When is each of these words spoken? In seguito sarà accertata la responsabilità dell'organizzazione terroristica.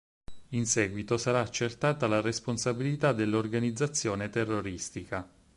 In 0.53 0.65
seguito 0.65 1.19
sarà 1.19 1.41
accertata 1.41 2.07
la 2.07 2.21
responsabilità 2.21 3.13
dell'organizzazione 3.13 4.29
terroristica. 4.29 5.29